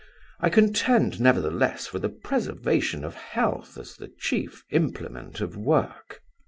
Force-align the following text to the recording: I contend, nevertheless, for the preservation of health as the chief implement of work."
I 0.39 0.49
contend, 0.49 1.19
nevertheless, 1.21 1.85
for 1.85 1.99
the 1.99 2.09
preservation 2.09 3.03
of 3.03 3.13
health 3.13 3.77
as 3.77 3.97
the 3.97 4.07
chief 4.07 4.63
implement 4.71 5.41
of 5.41 5.55
work." 5.55 6.23